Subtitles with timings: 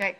[0.00, 0.16] Okay.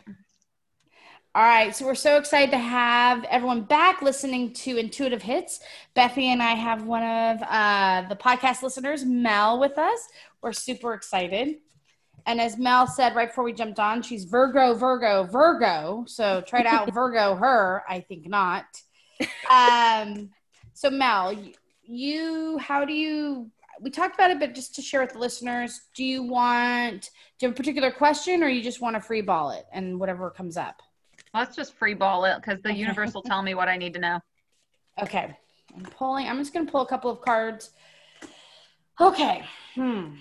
[1.34, 5.60] All right, so we're so excited to have everyone back listening to Intuitive Hits.
[5.96, 10.00] Bethy and I have one of uh, the podcast listeners, Mel, with us.
[10.42, 11.60] We're super excited.
[12.26, 16.04] And as Mel said right before we jumped on, she's Virgo, Virgo, Virgo.
[16.06, 17.82] So try to out Virgo her.
[17.88, 18.66] I think not.
[19.50, 20.28] Um,
[20.74, 21.34] so Mel,
[21.84, 23.50] you, how do you?
[23.80, 27.10] We talked about it, but just to share with the listeners, do you want?
[27.38, 29.98] Do you have a particular question, or you just want to free ball it and
[29.98, 30.82] whatever comes up?
[31.32, 34.00] Let's just free ball it because the universe will tell me what I need to
[34.00, 34.20] know.
[35.02, 35.34] Okay.
[35.74, 37.70] I'm pulling, I'm just going to pull a couple of cards.
[39.00, 39.44] Okay.
[39.74, 40.16] Hmm.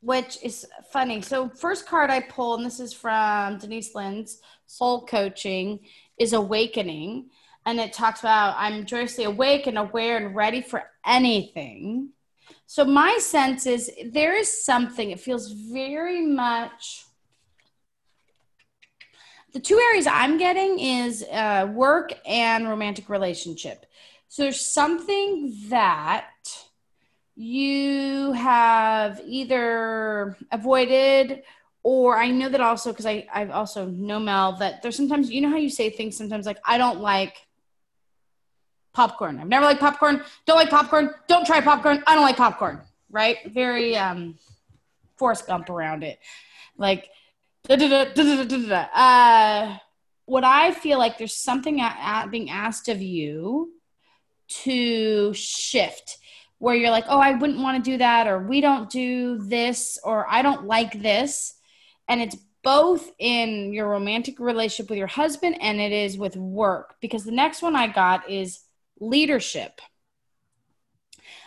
[0.00, 1.20] Which is funny.
[1.22, 5.80] So, first card I pull, and this is from Denise Linn's Soul Coaching,
[6.20, 7.30] is Awakening.
[7.66, 12.10] And it talks about I'm joyously awake and aware and ready for anything.
[12.66, 17.06] So, my sense is there is something, it feels very much
[19.56, 23.86] the two areas I'm getting is uh, work and romantic relationship.
[24.28, 26.28] So there's something that
[27.34, 31.42] you have either avoided
[31.82, 35.40] or I know that also because I I also know Mel that there's sometimes you
[35.40, 37.45] know how you say things sometimes like I don't like
[38.96, 39.38] popcorn.
[39.38, 40.22] I've never liked popcorn.
[40.46, 41.10] Don't like popcorn.
[41.28, 42.02] Don't try popcorn.
[42.06, 42.80] I don't like popcorn.
[43.10, 43.36] Right?
[43.52, 44.36] Very um
[45.16, 46.18] Forrest Gump around it.
[46.76, 47.08] Like
[47.68, 47.78] uh,
[50.24, 51.80] what I feel like there's something
[52.30, 53.72] being asked of you
[54.48, 56.18] to shift
[56.58, 59.98] where you're like, oh, I wouldn't want to do that, or we don't do this,
[60.02, 61.54] or I don't like this.
[62.08, 66.96] And it's both in your romantic relationship with your husband and it is with work.
[67.00, 68.65] Because the next one I got is
[69.00, 69.80] leadership.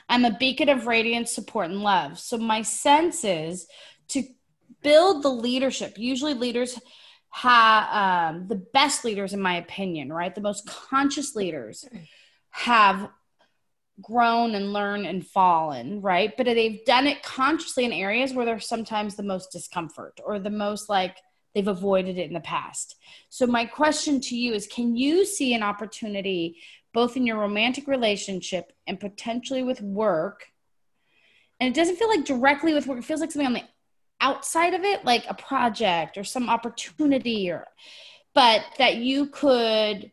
[0.07, 2.19] I'm a beacon of radiance, support, and love.
[2.19, 3.67] So my sense is
[4.09, 4.23] to
[4.81, 5.97] build the leadership.
[5.97, 6.79] Usually, leaders
[7.31, 10.33] have um, the best leaders, in my opinion, right?
[10.33, 11.85] The most conscious leaders
[12.49, 13.09] have
[14.01, 16.35] grown and learned and fallen, right?
[16.35, 20.49] But they've done it consciously in areas where there's sometimes the most discomfort or the
[20.49, 21.17] most like
[21.53, 22.95] they've avoided it in the past.
[23.29, 26.57] So, my question to you is can you see an opportunity
[26.93, 30.47] both in your romantic relationship and potentially with work?
[31.59, 33.63] And it doesn't feel like directly with work, it feels like something on the
[34.21, 37.65] outside of it like a project or some opportunity or
[38.35, 40.11] but that you could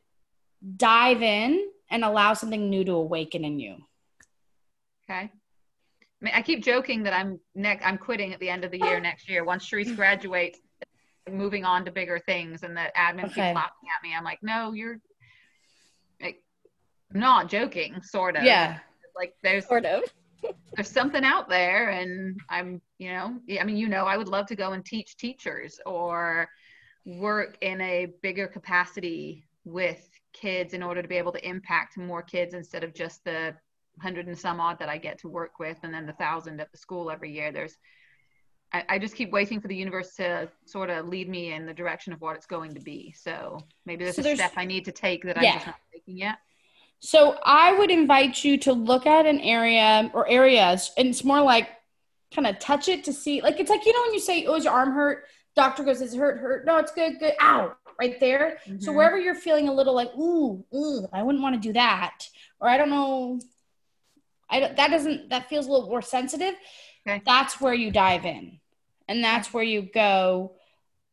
[0.76, 3.76] dive in and allow something new to awaken in you
[5.08, 5.30] okay
[6.20, 7.84] I mean, I keep joking that I'm next.
[7.84, 9.44] I'm quitting at the end of the year next year.
[9.44, 10.58] Once Sharice graduates,
[11.31, 13.28] moving on to bigger things, and the admin okay.
[13.28, 14.14] keeps laughing at me.
[14.16, 14.98] I'm like, no, you're
[16.20, 16.42] like,
[17.12, 18.44] not joking, sort of.
[18.44, 18.78] Yeah.
[19.16, 20.03] Like there's sort of
[20.75, 24.47] there's something out there and i'm you know i mean you know i would love
[24.47, 26.48] to go and teach teachers or
[27.04, 32.22] work in a bigger capacity with kids in order to be able to impact more
[32.22, 33.54] kids instead of just the
[34.03, 36.70] hundred and some odd that i get to work with and then the thousand at
[36.70, 37.76] the school every year there's
[38.76, 41.75] I, I just keep waiting for the universe to sort of lead me in the
[41.75, 44.84] direction of what it's going to be so maybe there's so a step i need
[44.84, 45.50] to take that yeah.
[45.50, 46.38] i'm just not taking yet
[47.00, 51.41] so I would invite you to look at an area or areas, and it's more
[51.41, 51.69] like
[52.34, 53.42] kind of touch it to see.
[53.42, 56.00] Like it's like you know when you say, "Oh, is your arm hurt?" Doctor goes,
[56.00, 56.38] "Is it hurt?
[56.38, 56.66] Hurt?
[56.66, 57.19] No, it's good.
[57.19, 57.34] Good.
[57.41, 58.59] Ow!" Right there.
[58.66, 58.81] Mm-hmm.
[58.81, 62.28] So wherever you're feeling a little like, "Ooh, ooh," I wouldn't want to do that,
[62.60, 63.41] or I don't know.
[64.48, 66.54] I don't, that doesn't that feels a little more sensitive.
[67.06, 67.22] Okay.
[67.25, 68.59] That's where you dive in,
[69.08, 70.56] and that's where you go.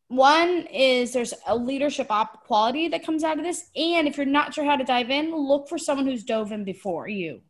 [0.08, 3.66] One is there's a leadership op- quality that comes out of this.
[3.76, 6.64] And if you're not sure how to dive in look for someone who's dove in
[6.64, 7.42] before you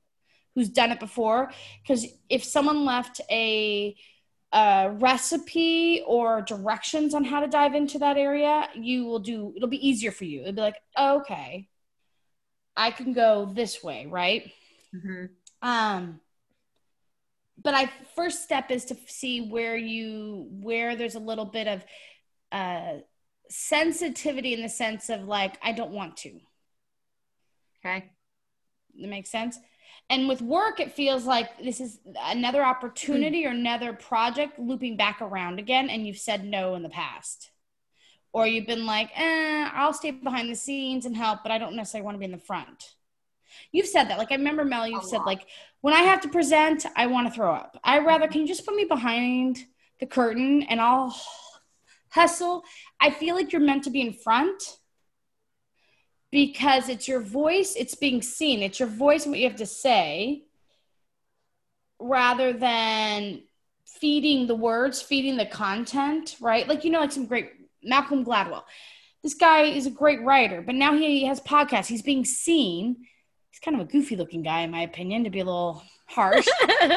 [0.56, 1.52] who's done it before.
[1.82, 3.96] Because if someone left a,
[4.52, 9.68] a recipe or directions on how to dive into that area you will do it'll
[9.68, 10.42] be easier for you.
[10.42, 11.70] It'll be like okay
[12.76, 14.52] i can go this way right?
[14.96, 15.26] Mm-hmm.
[15.68, 16.20] um
[17.62, 21.84] but i first step is to see where you where there's a little bit of
[22.52, 23.00] uh,
[23.50, 26.40] sensitivity in the sense of like, I don't want to.
[27.86, 28.12] Okay.
[29.00, 29.58] That makes sense.
[30.10, 35.22] And with work, it feels like this is another opportunity or another project looping back
[35.22, 37.52] around again, and you've said no in the past.
[38.34, 41.76] Or you've been like, eh, I'll stay behind the scenes and help, but I don't
[41.76, 42.96] necessarily want to be in the front.
[43.72, 44.18] You've said that.
[44.18, 45.48] Like, I remember, Mel, you've said, like,
[45.82, 47.80] when I have to present, I want to throw up.
[47.84, 49.66] I rather, can you just put me behind
[50.00, 51.16] the curtain and I'll
[52.10, 52.64] hustle.
[53.00, 54.78] I feel like you're meant to be in front
[56.32, 60.44] because it's your voice, it's being seen, it's your voice what you have to say
[62.00, 63.44] rather than
[63.86, 66.68] feeding the words, feeding the content, right?
[66.68, 67.52] Like, you know, like some great
[67.84, 68.64] Malcolm Gladwell.
[69.22, 71.88] This guy is a great writer, but now he has podcasts.
[71.88, 73.06] He's being seen.
[73.54, 76.48] He's kind of a goofy looking guy, in my opinion, to be a little harsh.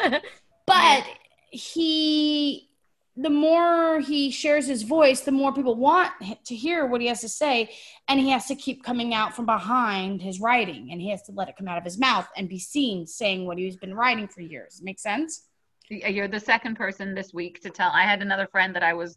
[0.66, 1.04] but
[1.50, 2.70] he
[3.18, 6.12] the more he shares his voice, the more people want
[6.44, 7.70] to hear what he has to say.
[8.08, 11.32] And he has to keep coming out from behind his writing and he has to
[11.32, 14.28] let it come out of his mouth and be seen saying what he's been writing
[14.28, 14.80] for years.
[14.82, 15.46] Make sense?
[15.88, 17.90] You're the second person this week to tell.
[17.90, 19.16] I had another friend that I was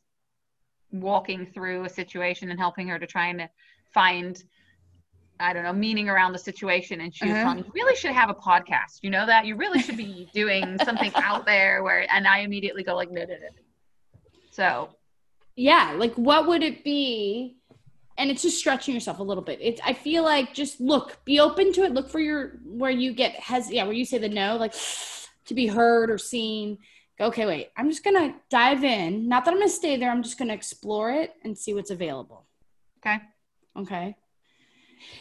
[0.91, 3.49] walking through a situation and helping her to try and
[3.93, 4.41] find
[5.39, 7.01] I don't know, meaning around the situation.
[7.01, 7.43] And she was uh-huh.
[7.43, 8.99] telling me, you really should have a podcast.
[9.01, 9.45] You know that?
[9.45, 13.21] You really should be doing something out there where, and I immediately go like, no,
[13.21, 13.47] no, no,
[14.59, 14.89] so,
[15.55, 17.55] yeah, like what would it be?
[18.17, 19.59] And it's just stretching yourself a little bit.
[19.61, 21.93] It's I feel like just look, be open to it.
[21.93, 24.73] Look for your where you get has yeah, where you say the no, like
[25.45, 26.79] to be heard or seen.
[27.17, 29.29] Go, okay, wait, I'm just gonna dive in.
[29.29, 32.45] Not that I'm gonna stay there, I'm just gonna explore it and see what's available.
[32.99, 33.19] Okay.
[33.77, 34.15] Okay.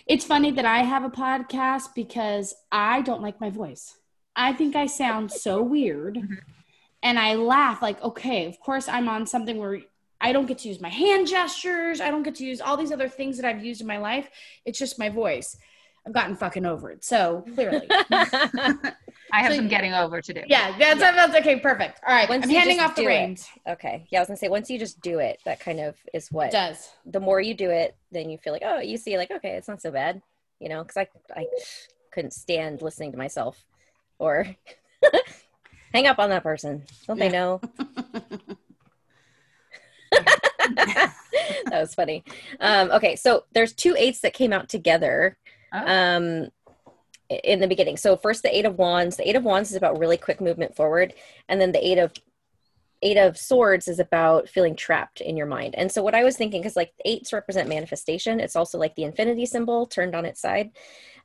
[0.06, 3.96] It's funny that I have a podcast because I don't like my voice.
[4.36, 6.16] I think I sound so weird.
[6.16, 6.34] Mm-hmm
[7.02, 9.80] and I laugh like, okay, of course I'm on something where
[10.20, 12.00] I don't get to use my hand gestures.
[12.00, 14.28] I don't get to use all these other things that I've used in my life.
[14.64, 15.56] It's just my voice.
[16.06, 17.04] I've gotten fucking over it.
[17.04, 17.88] So clearly.
[19.32, 20.42] I have so, some getting over to do.
[20.46, 21.12] Yeah, that's, yeah.
[21.12, 21.58] that's okay.
[21.58, 22.00] Perfect.
[22.06, 22.28] All right.
[22.28, 23.48] Once I'm handing off the reins.
[23.66, 24.06] Okay.
[24.10, 26.48] Yeah, I was gonna say once you just do it, that kind of is what
[26.48, 26.90] it does.
[27.06, 29.69] The more you do it, then you feel like, oh, you see, like, okay, it's
[29.69, 30.22] not so bad,
[30.60, 31.46] you know, because I I
[32.12, 33.64] couldn't stand listening to myself,
[34.19, 34.46] or
[35.92, 36.84] Hang up on that person.
[37.06, 37.28] Don't yeah.
[37.28, 37.60] they know?
[40.10, 41.14] that
[41.72, 42.25] was funny.
[42.60, 45.38] Um, okay, so there's two eights that came out together
[45.72, 45.86] oh.
[45.86, 46.48] um,
[47.30, 47.96] in the beginning.
[47.96, 49.16] So first, the eight of wands.
[49.16, 51.14] The eight of wands is about really quick movement forward,
[51.48, 52.12] and then the eight of
[53.02, 55.75] eight of swords is about feeling trapped in your mind.
[55.76, 59.04] And so what I was thinking, because like eights represent manifestation, it's also like the
[59.04, 60.70] infinity symbol turned on its side.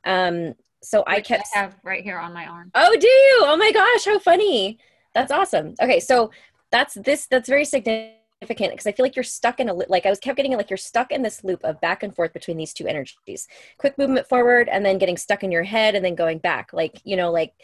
[0.04, 2.70] Um, so Which I kept I have right here on my arm.
[2.74, 3.40] Oh, do you?
[3.46, 4.78] Oh my gosh, how funny.
[5.14, 5.74] That's awesome.
[5.82, 6.30] Okay, so
[6.70, 10.10] that's this that's very significant because I feel like you're stuck in a like I
[10.10, 12.72] was kept getting like you're stuck in this loop of back and forth between these
[12.72, 13.48] two energies.
[13.78, 16.72] Quick movement forward and then getting stuck in your head and then going back.
[16.72, 17.54] Like, you know, like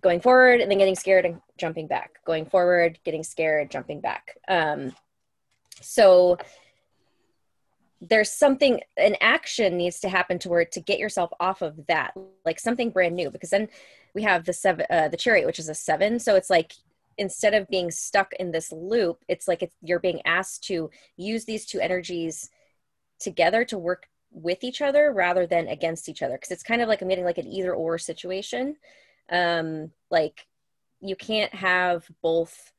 [0.00, 2.24] going forward and then getting scared and jumping back.
[2.24, 4.38] Going forward, getting scared, jumping back.
[4.48, 4.94] Um
[5.82, 6.38] so
[8.00, 12.14] there's something an action needs to happen to where to get yourself off of that
[12.46, 13.68] like something brand new because then
[14.14, 16.72] we have the seven uh, the chariot which is a seven so it's like
[17.20, 21.44] instead of being stuck in this loop it's like it's, you're being asked to use
[21.44, 22.50] these two energies
[23.20, 26.34] together to work with each other rather than against each other.
[26.34, 28.76] Because it's kind of like i'm getting like an either or situation.
[29.30, 30.46] Um like
[31.00, 32.72] you can't have both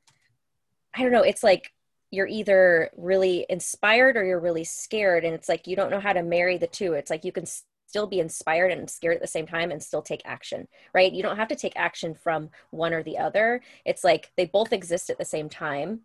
[0.93, 1.73] i don't know it's like
[2.11, 6.13] you're either really inspired or you're really scared and it's like you don't know how
[6.13, 6.93] to marry the two.
[6.93, 7.45] It's like you can
[7.91, 11.11] still be inspired and scared at the same time and still take action right?
[11.11, 13.61] You don't have to take action from one or the other.
[13.85, 16.01] It's like they both exist at the same time.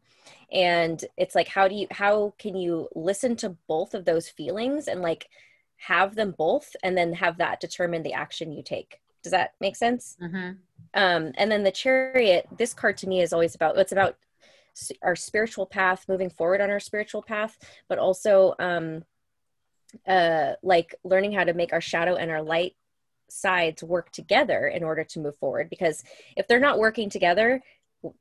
[0.50, 4.88] And it's like how do you how can you listen to both of those feelings
[4.88, 5.28] and like
[5.76, 9.00] have them both and then have that determine the action you take?
[9.22, 10.16] Does that make sense?
[10.22, 10.50] Mm-hmm.
[10.94, 14.16] um, and then the chariot this card to me is always about it's about
[15.02, 17.56] our spiritual path, moving forward on our spiritual path,
[17.88, 19.04] but also um,
[20.06, 22.74] uh, like learning how to make our shadow and our light
[23.28, 25.68] sides work together in order to move forward.
[25.70, 26.04] Because
[26.36, 27.62] if they're not working together,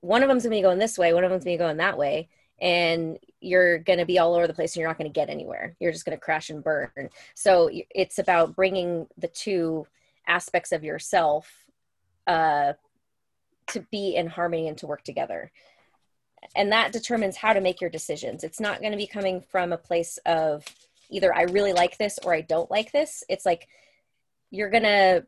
[0.01, 1.97] one of them's to be going this way, one of them's to be going that
[1.97, 2.29] way,
[2.59, 5.75] and you're to be all over the place and you're not to get anywhere.
[5.79, 7.09] You're just to crash and burn.
[7.35, 9.85] So it's about bringing the two
[10.27, 11.65] aspects of yourself
[12.25, 12.73] uh,
[13.67, 15.51] to be in harmony and to work together
[16.55, 19.71] and that determines how to make your decisions it's not going to be coming from
[19.71, 20.65] a place of
[21.09, 23.23] either i really like this or i don't like this.
[23.29, 23.67] It's like
[24.51, 25.25] you're going to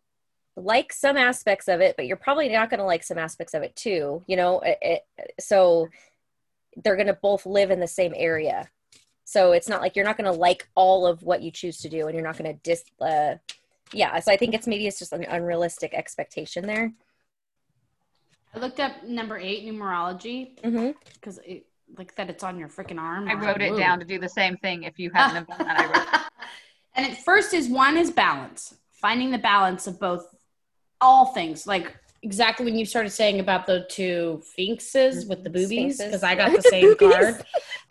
[0.55, 3.63] like some aspects of it but you're probably not going to like some aspects of
[3.63, 4.60] it too you know?
[4.62, 5.01] It, it,
[5.39, 5.89] so
[6.84, 8.69] they're going to both live in the same area.
[9.25, 11.89] So it's not like you're not going to like all of what you choose to
[11.89, 13.36] do and you're not going to dis uh,
[13.93, 16.93] yeah so i think it's maybe it's just an unrealistic expectation there.
[18.53, 20.55] I looked up number eight numerology.
[20.55, 21.57] Because mm-hmm.
[21.98, 23.27] Like that it's on your freaking arm.
[23.27, 24.84] I wrote it down to do the same thing.
[24.84, 26.22] If you hadn't have done that, I wrote.
[26.96, 30.36] and at first is one is balance, finding the balance of both
[31.01, 31.65] all things.
[31.67, 36.36] Like exactly when you started saying about the two sphinxes with the boobies, because I
[36.36, 37.44] got the same card.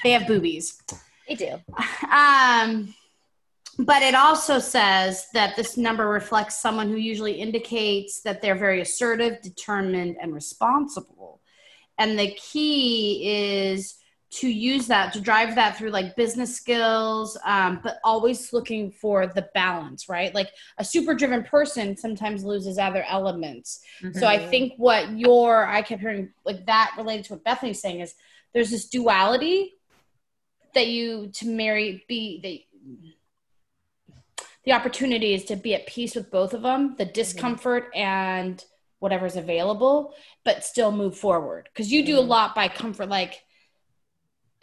[0.03, 0.83] They have boobies.
[1.29, 1.61] They do.
[2.11, 2.95] Um
[3.79, 8.81] but it also says that this number reflects someone who usually indicates that they're very
[8.81, 11.26] assertive, determined, and responsible.
[11.99, 13.97] And the key is
[14.29, 19.27] to use that to drive that through like business skills um, but always looking for
[19.27, 20.35] the balance right?
[20.35, 23.81] Like a super driven person sometimes loses other elements.
[24.03, 24.19] Mm-hmm.
[24.19, 28.01] so i think what your i kept hearing like that related to what bethany's saying
[28.01, 28.15] is
[28.53, 29.75] there's this duality
[30.75, 32.67] that you to marry be they
[34.65, 38.65] the opportunity is to be at peace with both of them the discomfort and
[38.99, 42.29] whatever's available but still move forward because you do a Mhm.
[42.29, 43.43] lot by comfort like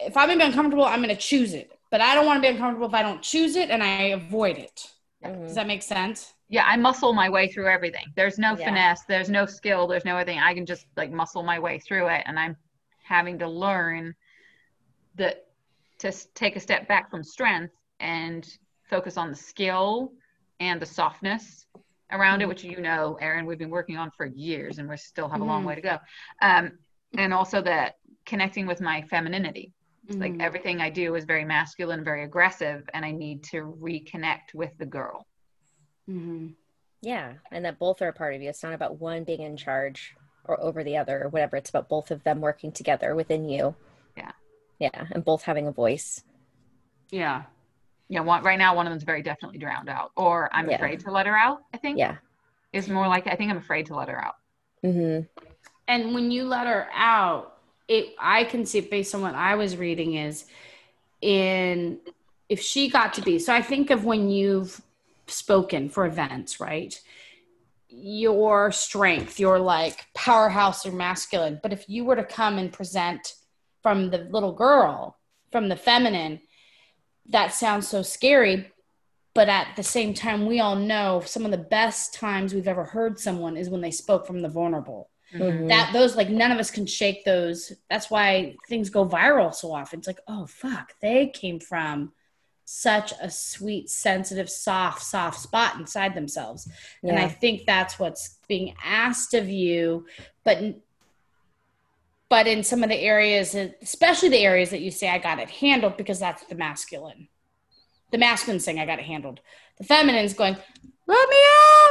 [0.00, 2.48] if i'm gonna be uncomfortable i'm gonna choose it but i don't want to be
[2.48, 3.88] uncomfortable if i don't choose it and i
[4.20, 4.90] avoid it
[5.24, 5.46] Mhm.
[5.46, 8.04] does that make sense yeah, I muscle my way through everything.
[8.14, 8.66] There's no Yeah.
[8.66, 10.38] finesse, there's no skill, there's no anything.
[10.38, 12.54] I can just like muscle my way through it, and I'm
[13.02, 14.14] having to learn
[15.16, 15.46] that
[16.00, 18.46] to take a step back from strength and
[18.84, 20.12] focus on the skill
[20.60, 21.63] and the softness
[22.14, 22.48] around it, Mhm.
[22.48, 25.44] which you know, Erin, we've been working on for years, and we still have a
[25.44, 25.66] long Mhm.
[25.66, 25.98] way to go.
[26.40, 26.78] Um,
[27.16, 29.72] and also that connecting with my femininity.
[30.08, 30.40] Like Mhm.
[30.42, 34.86] everything I do is very masculine, very aggressive, and I need to reconnect with the
[34.86, 35.26] girl.
[36.08, 36.54] Mhm.
[37.00, 38.48] Yeah, and that both are a part of you.
[38.48, 41.56] It's not about one being in charge or over the other or whatever.
[41.56, 43.76] It's about both of them working together within you.
[44.16, 44.32] Yeah.
[44.78, 46.22] Yeah, and both having a voice.
[47.10, 47.44] yeah
[48.08, 50.76] Yeah, one, right now one of them's very definitely drowned out, or I'm Yeah.
[50.76, 51.62] afraid to let her out.
[51.72, 52.16] I think Yeah.
[52.72, 54.34] is more like I think I'm afraid to let her out.
[54.82, 55.20] hmm
[55.86, 57.58] and when you let her out
[57.88, 60.46] it i can see it based on what i was reading is
[61.20, 61.98] in
[62.48, 64.80] if she got to be so i think of when you've
[65.26, 67.00] spoken for events right
[67.88, 73.34] your strength your like powerhouse or masculine but if you were to come and present
[73.82, 75.18] from the little girl
[75.52, 76.40] from the feminine
[77.30, 78.70] that sounds so scary
[79.34, 82.84] but at the same time we all know some of the best times we've ever
[82.84, 85.10] heard someone is when they spoke from the vulnerable.
[85.32, 85.68] Mhm.
[85.68, 87.72] that those like none of us can shake those.
[87.90, 89.98] That's why things go viral so often.
[89.98, 92.12] It's like oh fuck they came from
[92.66, 96.70] such a sweet sensitive soft soft spot inside themselves.
[97.02, 100.06] And i think that's what's being asked of you
[100.44, 100.58] but
[102.34, 105.48] but in some of the areas especially the areas that you say i got it
[105.48, 107.28] handled because that's the masculine
[108.10, 109.38] the masculine saying i got it handled
[109.78, 110.56] the feminine's going
[111.06, 111.36] let me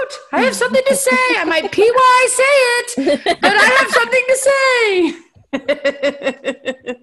[0.02, 3.66] out i have something to say i might pee while i say it but I
[3.80, 4.64] have something to say.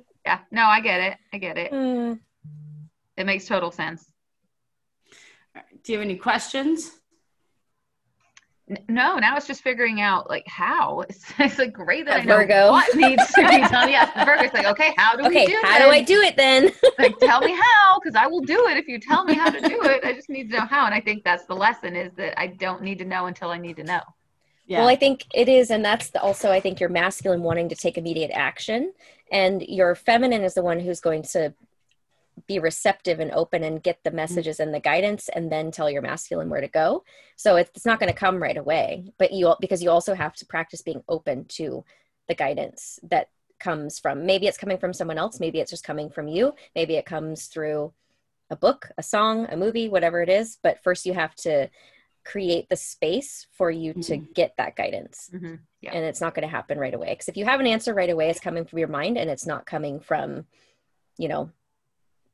[0.26, 1.16] Yeah, no, I get it.
[1.32, 1.73] I get it.
[1.73, 2.20] Mm.
[3.16, 4.04] It makes total sense.
[5.82, 6.90] Do you have any questions?
[8.71, 11.00] N- No, now it's just figuring out like how.
[11.09, 12.71] It's, it's like great that I know Virgo.
[12.71, 13.89] what needs to be done.
[13.91, 16.37] Yes, the Virgo's like, okay, how do we Okay, do how do I do it
[16.37, 16.71] then?
[16.99, 19.61] like tell me how because i will do it if you tell me how to
[19.61, 22.12] do it i just need to know how and i think that's the lesson is
[22.15, 24.00] that i don't need to know until i need to know
[24.67, 24.81] Yeah.
[24.81, 27.75] Well, I think it is, and that's the, also I think your masculine wanting to
[27.75, 28.93] take immediate action,
[29.33, 31.55] and your feminine is the one who's going to
[32.50, 36.02] be receptive and open and get the messages and the guidance, and then tell your
[36.02, 37.04] masculine where to go.
[37.37, 40.35] So it's, it's not going to come right away, but you because you also have
[40.35, 41.85] to practice being open to
[42.26, 43.28] the guidance that
[43.61, 46.95] comes from maybe it's coming from someone else, maybe it's just coming from you, maybe
[46.97, 47.92] it comes through
[48.50, 50.59] a book, a song, a movie, whatever it is.
[50.61, 51.71] But first, you have to
[52.25, 55.61] create the space for you to get that guidance Mhm.
[55.80, 55.92] Yeah.
[55.95, 58.11] and it's not going to happen right away because if you have an answer right
[58.11, 60.47] away it's coming from your mind and it's not coming from
[61.16, 61.50] you know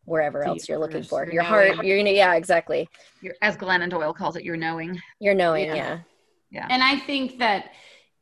[0.06, 2.88] wherever The else you're looking for your your heart you're gonna yeah exactly
[3.20, 5.98] You're, as glennon doyle calls it you're knowing you're knowing Yeah.
[6.50, 7.72] yeah and I think that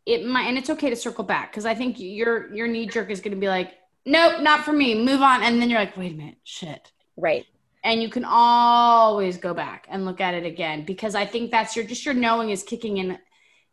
[0.06, 3.10] it might, and it's okay to circle back because I think your your knee jerk
[3.10, 3.72] is going to be like,
[4.04, 4.94] nope, not for me.
[4.94, 6.92] Move on, and then you're like, wait a minute, shit.
[7.16, 7.46] right
[7.82, 11.74] And you can always go back and look at it again because I think that's
[11.74, 13.18] your just your knowing is kicking in.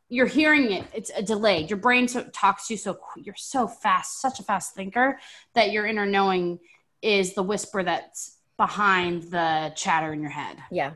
[0.08, 0.86] You're hearing it.
[0.94, 1.70] It's a delayed.
[1.70, 5.18] Your brain so, talks to you so you're so fast, such a fast thinker
[5.56, 6.60] that your inner knowing
[7.02, 10.58] is the whisper that's behind the chatter in your head.
[10.72, 10.94] yeah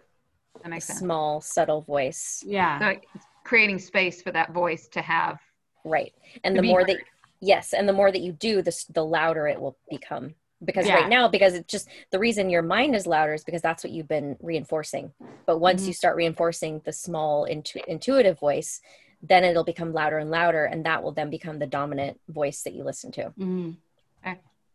[0.61, 2.79] that makes sense small subtle voice Yeah.
[2.79, 5.39] so it's creating space for that voice to have
[5.83, 6.89] right and the more heard.
[6.89, 6.97] that
[7.41, 10.33] yes and the more that you do this the louder it will become
[10.63, 10.95] because Yeah.
[10.95, 13.91] right now because it's just the reason your mind is louder is because that's what
[13.91, 15.11] you've been reinforcing
[15.45, 15.87] but once Mhm.
[15.87, 18.79] you start reinforcing the small intu- intuitive voice
[19.21, 22.73] then it'll become louder and louder and that will then become the dominant voice that
[22.73, 23.77] you listen to Mhm.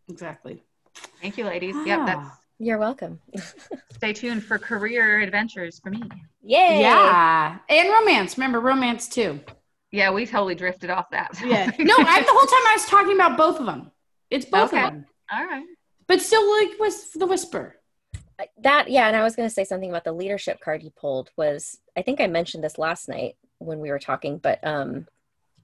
[0.09, 0.61] Exactly.
[1.21, 2.07] Thank you ladies yep Ah.
[2.07, 3.19] that's you're welcome
[3.93, 6.03] stay tuned for career adventures for me
[6.43, 7.59] yay Yeah.
[7.69, 8.37] And romance.
[8.37, 9.41] Remember romance too.
[9.93, 11.71] yeah we totally drifted off that Yeah.
[11.79, 13.91] No, I, the whole time I was talking about both of them.
[14.31, 14.85] It's both Okay.
[14.85, 15.07] of them.
[15.33, 15.65] all right
[16.07, 17.77] But still like with the whisper.
[18.63, 21.31] that yeah and i was going to say something about the leadership card you pulled
[21.37, 25.07] was i think i mentioned this last night when we were talking but um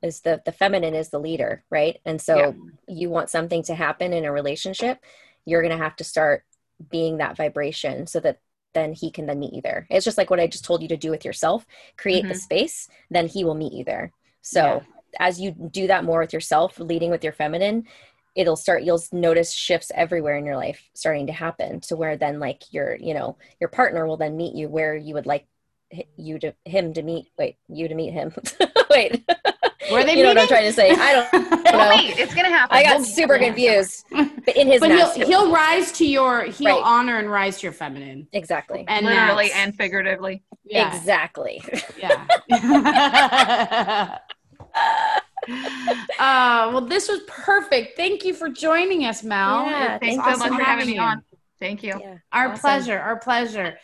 [0.03, 2.53] is the the feminine is the leader right and so yeah.
[2.87, 4.99] you want something to happen in a relationship
[5.47, 6.45] you're going to have to start
[6.91, 8.41] being that vibration so that
[8.75, 9.87] then he can then meet you there.
[9.89, 11.67] It's just like what i just told you to do with yourself.
[11.97, 12.29] Create mm-hmm.
[12.29, 14.13] the space then he will meet you there.
[14.43, 14.81] So yeah.
[15.19, 17.87] as you do that more with yourself leading with your feminine
[18.35, 22.39] it'll start you'll notice shifts everywhere in your life starting to happen to where then
[22.39, 25.47] like your you know your partner will then meet you where you would like
[26.17, 28.33] you to him to meet wait you to meet him.
[28.91, 29.29] Wait
[29.97, 31.33] where they you know what i'm trying to say i don't,
[31.65, 35.27] know wait it's gonna happen i got we'll super confused but in his but he'll,
[35.27, 36.85] he'll rise to your he'll right.
[36.85, 40.97] honor and rise to your feminine exactly and literally and figuratively yeah.
[40.97, 41.63] exactly
[41.99, 44.19] yeah
[45.49, 47.97] uh, well, this was perfect.
[47.97, 49.67] Thank you for joining us, Mel.
[49.67, 51.23] Yeah, thanks awesome so much for having me on.
[51.59, 51.99] Thank you.
[52.01, 52.61] Yeah, our awesome.
[52.61, 52.99] pleasure.
[52.99, 53.79] Our pleasure.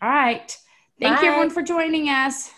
[0.00, 0.56] All right.
[1.00, 1.22] Thank Bye.
[1.22, 2.50] you, everyone, for joining us.